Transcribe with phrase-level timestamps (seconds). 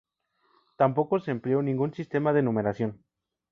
[0.77, 3.03] Tampoco se empleó ningún sistema de numeración.